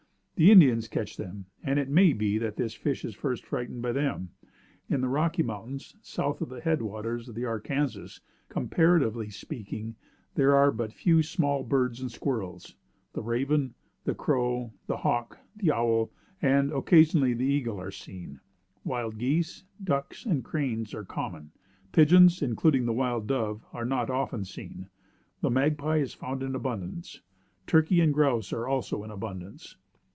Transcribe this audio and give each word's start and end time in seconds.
The 0.37 0.49
Indians 0.49 0.87
catch 0.87 1.17
them, 1.17 1.45
and 1.63 1.77
it 1.77 1.87
may 1.87 2.13
be 2.13 2.39
that 2.39 2.55
this 2.55 2.73
fish 2.73 3.05
is 3.05 3.13
first 3.13 3.45
frightened 3.45 3.83
by 3.83 3.91
them. 3.91 4.31
In 4.89 5.01
the 5.01 5.07
Rocky 5.07 5.43
Mountains, 5.43 5.95
south 6.01 6.41
of 6.41 6.49
the 6.49 6.61
head 6.61 6.81
waters 6.81 7.29
of 7.29 7.35
the 7.35 7.45
Arkansas, 7.45 8.19
comparatively 8.49 9.29
speaking, 9.29 9.97
there 10.33 10.55
are 10.55 10.71
but 10.71 10.93
few 10.93 11.21
small 11.21 11.63
birds 11.63 12.01
and 12.01 12.11
squirrels. 12.11 12.75
The 13.13 13.21
raven, 13.21 13.75
the 14.03 14.15
crow, 14.15 14.73
the 14.87 14.97
hawk, 14.97 15.37
the 15.55 15.71
owl, 15.71 16.09
and 16.41 16.71
occasionally 16.71 17.35
the 17.35 17.45
eagle, 17.45 17.79
are 17.79 17.91
seen. 17.91 18.39
Wild 18.83 19.19
geese, 19.19 19.63
ducks, 19.83 20.25
and 20.25 20.43
cranes, 20.43 20.95
are 20.95 21.05
common. 21.05 21.51
Pigeons, 21.91 22.41
including 22.41 22.87
the 22.87 22.93
wild 22.93 23.27
dove, 23.27 23.63
are 23.73 23.85
not 23.85 24.09
often 24.09 24.43
seen. 24.45 24.87
The 25.41 25.51
magpie 25.51 25.97
is 25.97 26.15
found 26.15 26.41
in 26.41 26.55
abundance. 26.55 27.21
Turkeys 27.67 27.99
and 28.01 28.11
grouse 28.11 28.51
are 28.51 28.65
also 28.67 29.03
in 29.03 29.11
abundance. 29.11 29.77